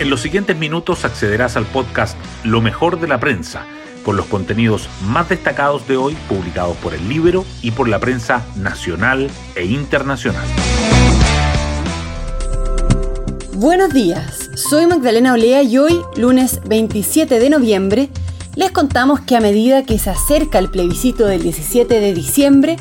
En 0.00 0.10
los 0.10 0.20
siguientes 0.20 0.56
minutos 0.56 1.04
accederás 1.04 1.56
al 1.56 1.66
podcast 1.66 2.16
Lo 2.44 2.60
mejor 2.60 3.00
de 3.00 3.08
la 3.08 3.18
prensa, 3.18 3.66
con 4.04 4.16
los 4.16 4.26
contenidos 4.26 4.88
más 5.02 5.28
destacados 5.28 5.88
de 5.88 5.96
hoy 5.96 6.16
publicados 6.28 6.76
por 6.76 6.94
el 6.94 7.08
libro 7.08 7.44
y 7.62 7.72
por 7.72 7.88
la 7.88 7.98
prensa 7.98 8.46
nacional 8.54 9.28
e 9.56 9.64
internacional. 9.64 10.46
Buenos 13.54 13.92
días, 13.92 14.50
soy 14.54 14.86
Magdalena 14.86 15.32
Olea 15.32 15.64
y 15.64 15.78
hoy, 15.78 16.00
lunes 16.16 16.60
27 16.64 17.40
de 17.40 17.50
noviembre, 17.50 18.08
les 18.54 18.70
contamos 18.70 19.18
que 19.22 19.34
a 19.34 19.40
medida 19.40 19.82
que 19.82 19.98
se 19.98 20.10
acerca 20.10 20.60
el 20.60 20.70
plebiscito 20.70 21.26
del 21.26 21.42
17 21.42 21.98
de 21.98 22.14
diciembre, 22.14 22.76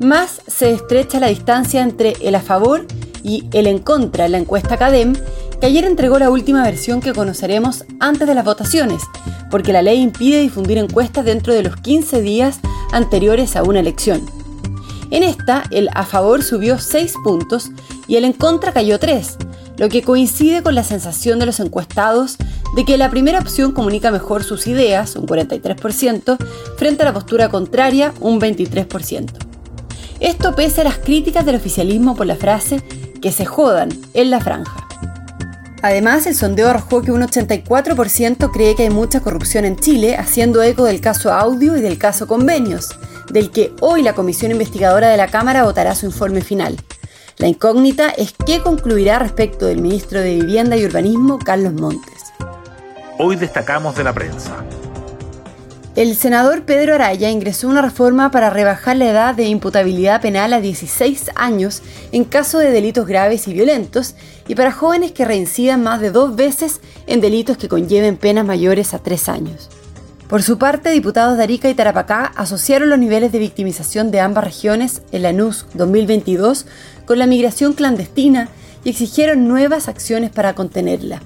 más 0.00 0.40
se 0.46 0.72
estrecha 0.72 1.20
la 1.20 1.26
distancia 1.26 1.82
entre 1.82 2.14
el 2.22 2.34
a 2.34 2.40
favor 2.40 2.86
y 3.22 3.44
el 3.52 3.66
en 3.66 3.78
contra 3.78 4.24
en 4.24 4.32
la 4.32 4.38
encuesta 4.38 4.78
CADEM 4.78 5.14
que 5.62 5.66
ayer 5.66 5.84
entregó 5.84 6.18
la 6.18 6.28
última 6.28 6.64
versión 6.64 7.00
que 7.00 7.12
conoceremos 7.12 7.84
antes 8.00 8.26
de 8.26 8.34
las 8.34 8.44
votaciones, 8.44 9.00
porque 9.48 9.72
la 9.72 9.80
ley 9.80 10.00
impide 10.00 10.40
difundir 10.40 10.76
encuestas 10.76 11.24
dentro 11.24 11.54
de 11.54 11.62
los 11.62 11.76
15 11.76 12.20
días 12.20 12.58
anteriores 12.90 13.54
a 13.54 13.62
una 13.62 13.78
elección. 13.78 14.22
En 15.12 15.22
esta, 15.22 15.62
el 15.70 15.88
a 15.94 16.04
favor 16.04 16.42
subió 16.42 16.78
6 16.78 17.14
puntos 17.22 17.70
y 18.08 18.16
el 18.16 18.24
en 18.24 18.32
contra 18.32 18.72
cayó 18.72 18.98
3, 18.98 19.36
lo 19.76 19.88
que 19.88 20.02
coincide 20.02 20.64
con 20.64 20.74
la 20.74 20.82
sensación 20.82 21.38
de 21.38 21.46
los 21.46 21.60
encuestados 21.60 22.38
de 22.74 22.84
que 22.84 22.98
la 22.98 23.08
primera 23.08 23.38
opción 23.38 23.70
comunica 23.70 24.10
mejor 24.10 24.42
sus 24.42 24.66
ideas, 24.66 25.14
un 25.14 25.28
43%, 25.28 26.38
frente 26.76 27.02
a 27.02 27.04
la 27.04 27.14
postura 27.14 27.50
contraria, 27.50 28.12
un 28.18 28.40
23%. 28.40 29.30
Esto 30.18 30.56
pese 30.56 30.80
a 30.80 30.84
las 30.84 30.98
críticas 30.98 31.46
del 31.46 31.54
oficialismo 31.54 32.16
por 32.16 32.26
la 32.26 32.34
frase 32.34 32.82
que 33.20 33.30
se 33.30 33.46
jodan 33.46 33.90
en 34.12 34.32
la 34.32 34.40
franja. 34.40 34.81
Además, 35.82 36.28
el 36.28 36.36
sondeo 36.36 36.68
arrojó 36.68 37.02
que 37.02 37.10
un 37.10 37.22
84% 37.22 38.50
cree 38.52 38.76
que 38.76 38.84
hay 38.84 38.90
mucha 38.90 39.20
corrupción 39.20 39.64
en 39.64 39.76
Chile, 39.76 40.16
haciendo 40.16 40.62
eco 40.62 40.84
del 40.84 41.00
caso 41.00 41.32
audio 41.32 41.76
y 41.76 41.80
del 41.80 41.98
caso 41.98 42.28
convenios, 42.28 42.90
del 43.30 43.50
que 43.50 43.74
hoy 43.80 44.02
la 44.02 44.14
comisión 44.14 44.52
investigadora 44.52 45.08
de 45.08 45.16
la 45.16 45.26
Cámara 45.26 45.64
votará 45.64 45.96
su 45.96 46.06
informe 46.06 46.40
final. 46.40 46.76
La 47.38 47.48
incógnita 47.48 48.10
es 48.10 48.32
qué 48.46 48.60
concluirá 48.60 49.18
respecto 49.18 49.66
del 49.66 49.80
ministro 49.80 50.20
de 50.20 50.36
Vivienda 50.36 50.76
y 50.76 50.84
Urbanismo, 50.84 51.40
Carlos 51.40 51.72
Montes. 51.72 52.22
Hoy 53.18 53.34
destacamos 53.34 53.96
de 53.96 54.04
la 54.04 54.12
prensa. 54.12 54.64
El 55.94 56.16
senador 56.16 56.62
Pedro 56.64 56.94
Araya 56.94 57.28
ingresó 57.28 57.68
una 57.68 57.82
reforma 57.82 58.30
para 58.30 58.48
rebajar 58.48 58.96
la 58.96 59.10
edad 59.10 59.34
de 59.34 59.44
imputabilidad 59.44 60.22
penal 60.22 60.54
a 60.54 60.60
16 60.62 61.32
años 61.34 61.82
en 62.12 62.24
caso 62.24 62.58
de 62.58 62.70
delitos 62.70 63.06
graves 63.06 63.46
y 63.46 63.52
violentos 63.52 64.14
y 64.48 64.54
para 64.54 64.72
jóvenes 64.72 65.12
que 65.12 65.26
reincidan 65.26 65.82
más 65.82 66.00
de 66.00 66.10
dos 66.10 66.34
veces 66.34 66.80
en 67.06 67.20
delitos 67.20 67.58
que 67.58 67.68
conlleven 67.68 68.16
penas 68.16 68.46
mayores 68.46 68.94
a 68.94 69.00
tres 69.00 69.28
años. 69.28 69.68
Por 70.30 70.42
su 70.42 70.56
parte, 70.56 70.88
diputados 70.88 71.36
de 71.36 71.42
Arica 71.42 71.68
y 71.68 71.74
Tarapacá 71.74 72.32
asociaron 72.36 72.88
los 72.88 72.98
niveles 72.98 73.30
de 73.30 73.38
victimización 73.38 74.10
de 74.10 74.20
ambas 74.20 74.44
regiones 74.44 75.02
en 75.12 75.20
la 75.20 75.34
NUS 75.34 75.66
2022 75.74 76.64
con 77.04 77.18
la 77.18 77.26
migración 77.26 77.74
clandestina 77.74 78.48
y 78.82 78.88
exigieron 78.88 79.46
nuevas 79.46 79.88
acciones 79.88 80.30
para 80.30 80.54
contenerla. 80.54 81.20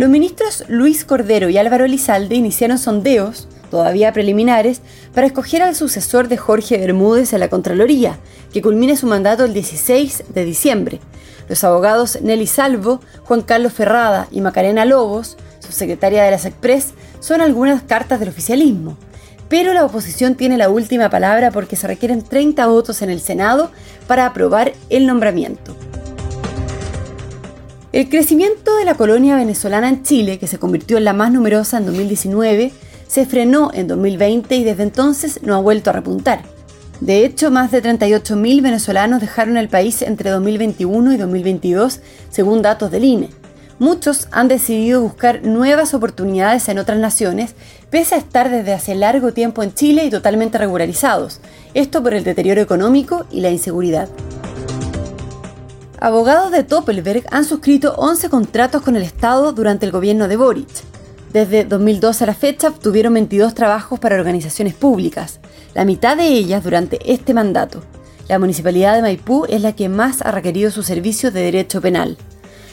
Los 0.00 0.08
ministros 0.08 0.64
Luis 0.68 1.04
Cordero 1.04 1.50
y 1.50 1.58
Álvaro 1.58 1.84
Elizalde 1.84 2.34
iniciaron 2.34 2.78
sondeos, 2.78 3.48
todavía 3.70 4.14
preliminares, 4.14 4.80
para 5.12 5.26
escoger 5.26 5.60
al 5.60 5.76
sucesor 5.76 6.28
de 6.28 6.38
Jorge 6.38 6.78
Bermúdez 6.78 7.34
en 7.34 7.40
la 7.40 7.50
Contraloría, 7.50 8.18
que 8.50 8.62
culmine 8.62 8.96
su 8.96 9.06
mandato 9.06 9.44
el 9.44 9.52
16 9.52 10.24
de 10.32 10.44
diciembre. 10.46 11.00
Los 11.50 11.64
abogados 11.64 12.18
Nelly 12.22 12.46
Salvo, 12.46 13.02
Juan 13.24 13.42
Carlos 13.42 13.74
Ferrada 13.74 14.26
y 14.30 14.40
Macarena 14.40 14.86
Lobos, 14.86 15.36
subsecretaria 15.58 16.24
de 16.24 16.30
las 16.30 16.46
Express, 16.46 16.94
son 17.20 17.42
algunas 17.42 17.82
cartas 17.82 18.20
del 18.20 18.30
oficialismo. 18.30 18.96
Pero 19.50 19.74
la 19.74 19.84
oposición 19.84 20.34
tiene 20.34 20.56
la 20.56 20.70
última 20.70 21.10
palabra 21.10 21.50
porque 21.50 21.76
se 21.76 21.86
requieren 21.86 22.22
30 22.22 22.66
votos 22.68 23.02
en 23.02 23.10
el 23.10 23.20
Senado 23.20 23.70
para 24.06 24.24
aprobar 24.24 24.72
el 24.88 25.06
nombramiento. 25.06 25.76
El 27.92 28.08
crecimiento 28.08 28.76
de 28.76 28.84
la 28.84 28.94
colonia 28.94 29.34
venezolana 29.34 29.88
en 29.88 30.04
Chile, 30.04 30.38
que 30.38 30.46
se 30.46 30.58
convirtió 30.58 30.96
en 30.96 31.02
la 31.02 31.12
más 31.12 31.32
numerosa 31.32 31.78
en 31.78 31.86
2019, 31.86 32.70
se 33.08 33.26
frenó 33.26 33.72
en 33.74 33.88
2020 33.88 34.54
y 34.54 34.62
desde 34.62 34.84
entonces 34.84 35.40
no 35.42 35.56
ha 35.56 35.60
vuelto 35.60 35.90
a 35.90 35.94
repuntar. 35.94 36.42
De 37.00 37.24
hecho, 37.24 37.50
más 37.50 37.72
de 37.72 37.82
38.000 37.82 38.62
venezolanos 38.62 39.20
dejaron 39.20 39.56
el 39.56 39.68
país 39.68 40.02
entre 40.02 40.30
2021 40.30 41.14
y 41.14 41.16
2022, 41.16 42.00
según 42.30 42.62
datos 42.62 42.92
del 42.92 43.02
INE. 43.02 43.30
Muchos 43.80 44.28
han 44.30 44.46
decidido 44.46 45.00
buscar 45.00 45.42
nuevas 45.42 45.92
oportunidades 45.92 46.68
en 46.68 46.78
otras 46.78 46.98
naciones, 46.98 47.56
pese 47.90 48.14
a 48.14 48.18
estar 48.18 48.50
desde 48.50 48.72
hace 48.72 48.94
largo 48.94 49.32
tiempo 49.32 49.64
en 49.64 49.74
Chile 49.74 50.04
y 50.04 50.10
totalmente 50.10 50.58
regularizados, 50.58 51.40
esto 51.74 52.04
por 52.04 52.14
el 52.14 52.22
deterioro 52.22 52.60
económico 52.60 53.26
y 53.32 53.40
la 53.40 53.50
inseguridad. 53.50 54.08
Abogados 56.02 56.50
de 56.50 56.64
Toppelberg 56.64 57.26
han 57.30 57.44
suscrito 57.44 57.92
11 57.98 58.30
contratos 58.30 58.80
con 58.80 58.96
el 58.96 59.02
Estado 59.02 59.52
durante 59.52 59.84
el 59.84 59.92
gobierno 59.92 60.28
de 60.28 60.38
Boric. 60.38 60.66
Desde 61.30 61.66
2012 61.66 62.24
a 62.24 62.26
la 62.26 62.34
fecha 62.34 62.68
obtuvieron 62.68 63.12
22 63.12 63.52
trabajos 63.52 64.00
para 64.00 64.16
organizaciones 64.16 64.72
públicas, 64.72 65.40
la 65.74 65.84
mitad 65.84 66.16
de 66.16 66.26
ellas 66.26 66.64
durante 66.64 67.12
este 67.12 67.34
mandato. 67.34 67.82
La 68.28 68.38
municipalidad 68.38 68.94
de 68.94 69.02
Maipú 69.02 69.44
es 69.50 69.60
la 69.60 69.74
que 69.74 69.90
más 69.90 70.22
ha 70.22 70.30
requerido 70.30 70.70
sus 70.70 70.86
servicios 70.86 71.34
de 71.34 71.42
derecho 71.42 71.82
penal. 71.82 72.16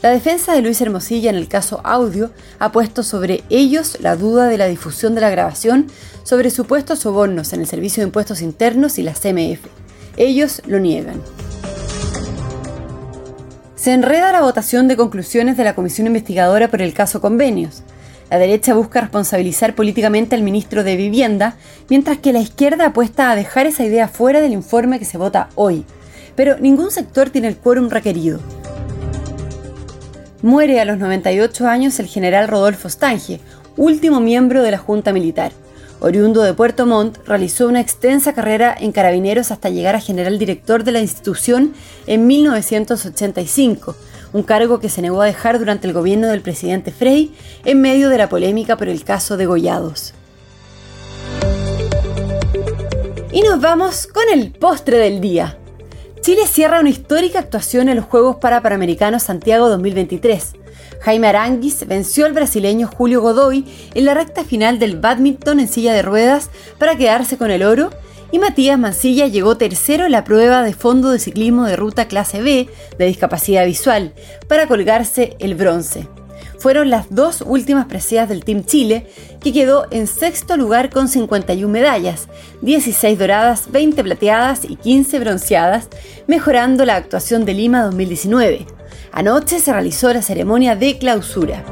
La 0.00 0.08
defensa 0.08 0.54
de 0.54 0.62
Luis 0.62 0.80
Hermosilla 0.80 1.28
en 1.28 1.36
el 1.36 1.46
caso 1.46 1.82
Audio 1.84 2.30
ha 2.58 2.72
puesto 2.72 3.02
sobre 3.02 3.44
ellos 3.50 3.98
la 4.00 4.16
duda 4.16 4.46
de 4.46 4.56
la 4.56 4.66
difusión 4.66 5.14
de 5.14 5.20
la 5.20 5.28
grabación 5.28 5.88
sobre 6.22 6.48
supuestos 6.48 7.00
sobornos 7.00 7.52
en 7.52 7.60
el 7.60 7.66
Servicio 7.66 8.00
de 8.02 8.06
Impuestos 8.06 8.40
Internos 8.40 8.98
y 8.98 9.02
la 9.02 9.12
CMF. 9.12 9.66
Ellos 10.16 10.62
lo 10.66 10.78
niegan. 10.78 11.20
Se 13.80 13.94
enreda 13.94 14.30
la 14.30 14.42
votación 14.42 14.88
de 14.88 14.96
conclusiones 14.98 15.56
de 15.56 15.64
la 15.64 15.74
comisión 15.74 16.06
investigadora 16.06 16.68
por 16.68 16.82
el 16.82 16.92
caso 16.92 17.22
Convenios. 17.22 17.82
La 18.28 18.36
derecha 18.36 18.74
busca 18.74 19.00
responsabilizar 19.00 19.74
políticamente 19.74 20.34
al 20.34 20.42
ministro 20.42 20.84
de 20.84 20.96
Vivienda, 20.96 21.56
mientras 21.88 22.18
que 22.18 22.34
la 22.34 22.40
izquierda 22.40 22.88
apuesta 22.88 23.30
a 23.30 23.36
dejar 23.36 23.66
esa 23.66 23.82
idea 23.82 24.06
fuera 24.06 24.42
del 24.42 24.52
informe 24.52 24.98
que 24.98 25.06
se 25.06 25.16
vota 25.16 25.48
hoy. 25.54 25.86
Pero 26.36 26.58
ningún 26.58 26.90
sector 26.90 27.30
tiene 27.30 27.48
el 27.48 27.56
quórum 27.56 27.88
requerido. 27.88 28.38
Muere 30.42 30.78
a 30.78 30.84
los 30.84 30.98
98 30.98 31.66
años 31.66 31.98
el 32.00 32.06
general 32.06 32.48
Rodolfo 32.48 32.90
Stange, 32.90 33.40
último 33.78 34.20
miembro 34.20 34.62
de 34.62 34.72
la 34.72 34.78
Junta 34.78 35.14
Militar. 35.14 35.52
Oriundo 36.00 36.40
de 36.42 36.54
Puerto 36.54 36.86
Montt, 36.86 37.18
realizó 37.26 37.68
una 37.68 37.80
extensa 37.80 38.32
carrera 38.32 38.74
en 38.78 38.90
carabineros 38.90 39.50
hasta 39.50 39.68
llegar 39.68 39.94
a 39.94 40.00
general 40.00 40.38
director 40.38 40.82
de 40.82 40.92
la 40.92 41.00
institución 41.00 41.74
en 42.06 42.26
1985, 42.26 43.94
un 44.32 44.42
cargo 44.42 44.80
que 44.80 44.88
se 44.88 45.02
negó 45.02 45.20
a 45.20 45.26
dejar 45.26 45.58
durante 45.58 45.86
el 45.86 45.92
gobierno 45.92 46.28
del 46.28 46.40
presidente 46.40 46.90
Frey 46.90 47.34
en 47.66 47.82
medio 47.82 48.08
de 48.08 48.16
la 48.16 48.30
polémica 48.30 48.76
por 48.76 48.88
el 48.88 49.04
caso 49.04 49.36
de 49.36 49.44
Gollados. 49.44 50.14
Y 53.30 53.42
nos 53.42 53.60
vamos 53.60 54.06
con 54.06 54.24
el 54.32 54.52
postre 54.52 54.96
del 54.96 55.20
día. 55.20 55.58
Chile 56.22 56.46
cierra 56.46 56.80
una 56.80 56.90
histórica 56.90 57.38
actuación 57.38 57.88
en 57.88 57.96
los 57.96 58.06
Juegos 58.06 58.36
para 58.36 58.62
Panamericanos 58.62 59.22
Santiago 59.22 59.68
2023 59.68 60.59
Jaime 61.00 61.28
Aranguis 61.28 61.86
venció 61.86 62.26
al 62.26 62.32
brasileño 62.32 62.88
Julio 62.88 63.22
Godoy 63.22 63.64
en 63.94 64.04
la 64.04 64.14
recta 64.14 64.44
final 64.44 64.78
del 64.78 64.98
badminton 64.98 65.60
en 65.60 65.68
silla 65.68 65.92
de 65.92 66.02
ruedas 66.02 66.50
para 66.78 66.96
quedarse 66.96 67.38
con 67.38 67.50
el 67.50 67.62
oro 67.62 67.90
y 68.32 68.38
Matías 68.38 68.78
Mancilla 68.78 69.26
llegó 69.26 69.56
tercero 69.56 70.06
en 70.06 70.12
la 70.12 70.24
prueba 70.24 70.62
de 70.62 70.72
fondo 70.72 71.10
de 71.10 71.18
ciclismo 71.18 71.64
de 71.64 71.76
ruta 71.76 72.06
clase 72.06 72.42
B 72.42 72.68
de 72.98 73.06
discapacidad 73.06 73.66
visual 73.66 74.12
para 74.48 74.66
colgarse 74.66 75.36
el 75.40 75.54
bronce. 75.54 76.06
Fueron 76.60 76.90
las 76.90 77.06
dos 77.08 77.42
últimas 77.44 77.86
preseas 77.86 78.28
del 78.28 78.44
Team 78.44 78.64
Chile, 78.66 79.06
que 79.40 79.50
quedó 79.50 79.86
en 79.90 80.06
sexto 80.06 80.58
lugar 80.58 80.90
con 80.90 81.08
51 81.08 81.72
medallas, 81.72 82.28
16 82.60 83.18
doradas, 83.18 83.72
20 83.72 84.04
plateadas 84.04 84.66
y 84.68 84.76
15 84.76 85.20
bronceadas, 85.20 85.88
mejorando 86.26 86.84
la 86.84 86.96
actuación 86.96 87.46
de 87.46 87.54
Lima 87.54 87.82
2019. 87.84 88.79
Anoche 89.12 89.58
se 89.58 89.72
realizó 89.72 90.12
la 90.12 90.22
ceremonia 90.22 90.76
de 90.76 90.98
clausura. 90.98 91.64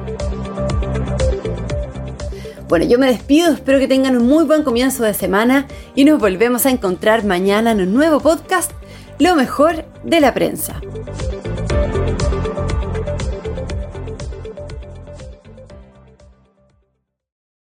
Bueno, 2.68 2.84
yo 2.84 2.98
me 2.98 3.06
despido, 3.06 3.52
espero 3.52 3.78
que 3.78 3.88
tengan 3.88 4.16
un 4.16 4.26
muy 4.26 4.44
buen 4.44 4.62
comienzo 4.62 5.04
de 5.04 5.14
semana 5.14 5.66
y 5.94 6.04
nos 6.04 6.18
volvemos 6.18 6.66
a 6.66 6.70
encontrar 6.70 7.24
mañana 7.24 7.70
en 7.70 7.80
un 7.80 7.94
nuevo 7.94 8.20
podcast, 8.20 8.72
Lo 9.18 9.34
mejor 9.34 9.84
de 10.04 10.20
la 10.20 10.34
prensa. 10.34 10.80